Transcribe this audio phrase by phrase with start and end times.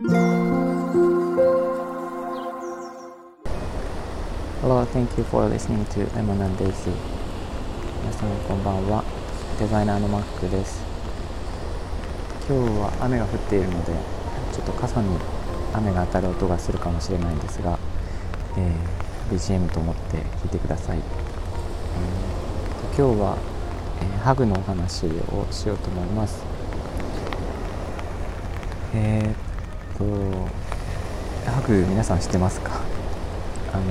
[0.00, 0.14] Hello,
[4.92, 6.92] thank you for listening to Lemon and Daisy.
[8.04, 9.02] 皆さんこんばんは。
[9.58, 10.84] デザイナーのマックです。
[12.48, 13.92] 今日は雨が降っているので
[14.52, 15.18] ちょっと傘に
[15.74, 17.76] 雨が当たる音がするかもしれないんですが、
[18.56, 21.04] えー、BGM と思って聞いてください、えー、
[22.96, 23.36] 今日は、
[24.00, 26.44] えー、ハグのお話をしようと思います。
[28.94, 29.47] えー、
[29.98, 30.04] と
[31.50, 32.70] ハグ皆さん知ってますか？
[33.72, 33.82] あの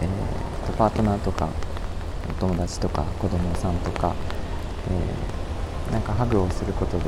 [0.00, 1.50] えー、とパートナーとか
[2.30, 4.14] お友達とか子供さんとか、
[4.90, 7.04] えー、なんかハグをすることで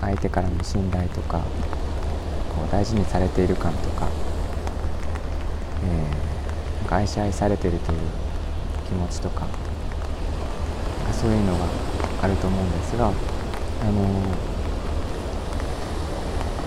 [0.00, 1.44] 相手からの信頼とかこ
[2.68, 4.08] う大事にされている感とか,、
[5.84, 7.98] えー、愛し愛されてるという
[8.88, 9.46] 気持ちとか
[11.12, 11.66] そういうのが
[12.22, 13.12] あると思うんですが、あの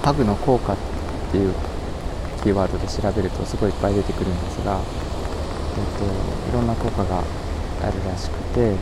[0.03, 0.78] ハグの効果っ
[1.31, 1.53] ていう
[2.44, 8.78] キーワードで調べるとすごいいっぱい出てくるんですが、えっと、いろんな効果があるらしくて、えー、も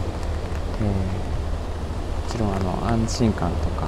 [2.28, 3.88] ちろんあの安心感とか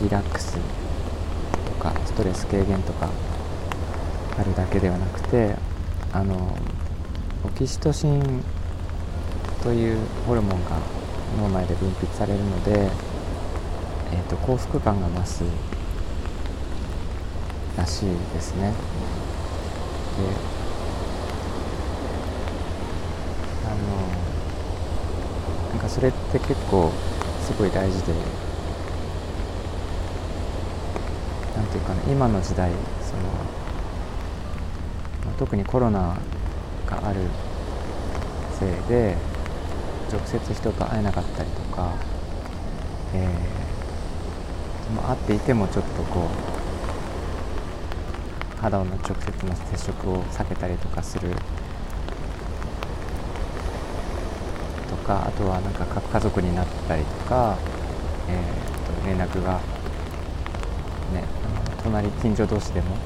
[0.00, 3.08] リラックスとかストレス軽減とか
[4.38, 5.56] あるだけではなくて
[6.12, 6.56] あの
[7.44, 8.44] オキシトシン
[9.62, 11.01] というホルモンが
[11.38, 12.90] 脳内で分泌されるので、
[14.12, 15.44] えーと、幸福感が増す
[17.76, 18.70] らしいですね。
[18.70, 18.76] で
[23.64, 23.74] あの
[25.70, 26.90] なんかそれって結構
[27.42, 28.12] すごい大事で
[31.56, 33.22] なんていうかね今の時代その、
[35.24, 36.18] まあ、特にコロナ
[36.86, 37.20] がある
[38.58, 39.16] せいで
[40.12, 41.94] 直接人と会えなかったりとか、
[43.14, 46.28] えー、会っていてもちょっとこ
[48.58, 51.30] う肌の直接の接触を避けたりとかする
[54.90, 57.56] とかあとはなんか家族になったりとか、
[58.28, 59.60] えー、と連絡が
[61.14, 61.24] ね
[61.82, 62.96] 隣近所同士でも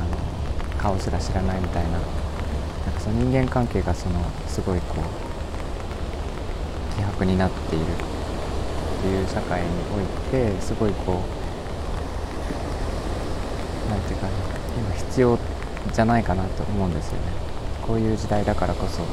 [0.00, 2.06] あの顔すら知らないみたいななんか
[3.00, 5.29] その人間関係がそのすごいこう
[7.00, 7.86] 希薄になっているっ
[9.02, 9.66] ていう社会に
[9.96, 11.16] おいてすごいこう
[13.90, 14.32] 何て言うかな
[14.76, 15.38] 今必要
[15.92, 17.32] じゃないかなと思うんですよね。
[17.86, 18.98] こういう時代だからこそ。
[19.00, 19.06] だ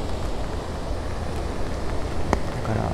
[2.73, 2.91] からあの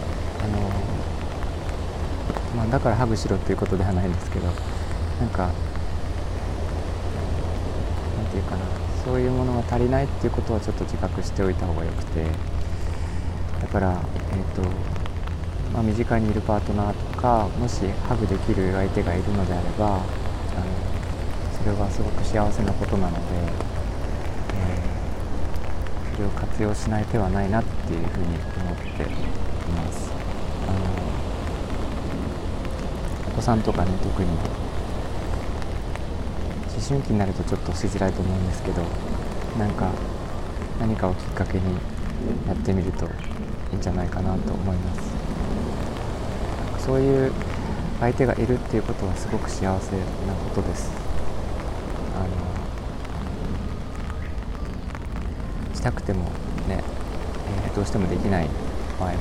[2.55, 4.51] まあだからハグしろっていうことではないんですけどな
[5.25, 5.51] んかなん
[8.29, 8.61] ていうかな
[9.03, 12.27] そういうものが足りないっていうことはちょっと自覚しておいた方がよくて。
[13.63, 13.97] だから、
[14.33, 14.61] えーと
[15.73, 20.05] まあ、身近にいるパートナーとかもしハグできる相手がいるのであればあの
[21.57, 23.21] それはすごく幸せなことなので、
[24.53, 29.05] えー、それを活用しない手はないなっていうふうに思ってい
[29.71, 30.11] ます。
[30.67, 30.77] あの
[33.29, 34.37] お子さんとかね特に思
[36.85, 38.83] 春期になるとちょっとしづらいと思うんですけど
[39.57, 39.89] なんか
[40.79, 41.63] 何かをきっかけに
[42.45, 43.07] やってみると
[43.73, 45.01] いいんじゃないかなと思います。
[46.85, 47.31] そういう
[47.99, 50.91] 相手がいるっていうことはすごく幸せなことです。
[52.15, 52.27] あの
[55.75, 56.25] したくても
[56.67, 56.83] ね、
[57.65, 58.49] えー、どうしてもできない
[58.99, 59.17] 場合も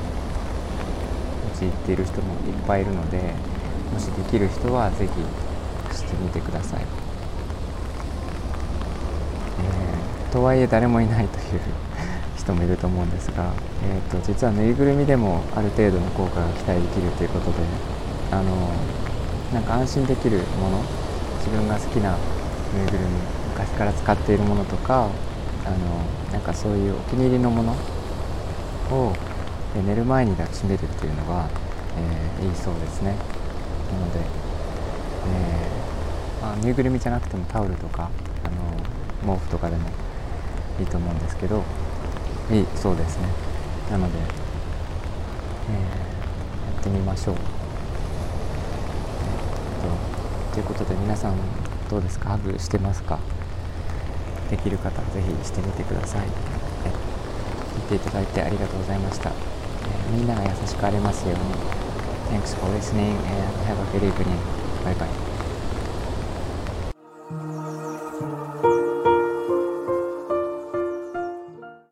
[1.55, 3.33] 陥っている人もいっぱいいるので
[3.91, 6.81] もしできる人は是非してみてください、
[9.59, 11.61] えー、とはいえ誰もいないという
[12.43, 17.57] 人もいると思うんですが、えーと、実はぬいぐるみでもある程度の効果が期待できるということで
[18.31, 18.69] あの
[19.53, 20.83] なんか安心できるもの
[21.39, 22.17] 自分が好きな
[22.75, 25.09] ぬいぐるみ昔から使っているものとか
[25.65, 25.77] あの
[26.31, 27.71] なんかそういうお気に入りのもの
[28.91, 29.13] を
[29.85, 31.47] 寝る前に抱きしめるっていうのが、
[31.97, 33.15] えー、いいそうですね。
[33.91, 38.09] なので、えー、まあ、ぬいぐるみじゃなくてもタオルとか
[38.43, 38.49] あ
[39.29, 39.89] の毛布とかでも
[40.79, 41.63] いいと思うんですけど
[42.53, 43.27] いいそうですね。
[43.89, 44.25] なので、えー、
[46.75, 47.41] やってみましょう、と
[50.53, 51.35] ということで皆さん
[51.89, 52.29] どうですか？
[52.29, 53.19] ハグしてますか？
[54.49, 56.27] できる方ぜひしてみてください、
[56.85, 61.39] えー、聞いていただいてありがとうございました、えー、みんなが優しくありますように。
[62.39, 63.21] Thanks for listening and
[63.65, 64.37] have a good evening.
[64.83, 65.32] Bye bye.